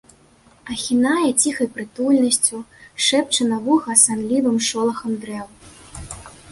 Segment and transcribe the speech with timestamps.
[0.75, 2.57] Ахінае ціхай прытульнасцю,
[3.09, 5.47] шэпча на вуха санлівым шолахам дрэў.